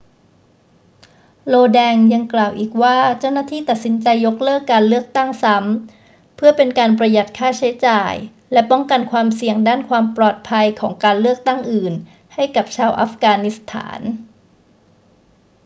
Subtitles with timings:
[1.53, 8.13] lodin ยังกล่าวอีกว่าเจ้าหน้าที่ตัดสินใจยกเลิกการเลือกตั้งซ้ำเพื่อเป็นการประหยัดค่าใช้จ่าย
[8.53, 11.93] และป้องกันความเสี่ยงด้านความปลอดภัยของการเลือกตั้งอื่น
[12.33, 14.01] ให้กับชาวอัฟกานิสถาน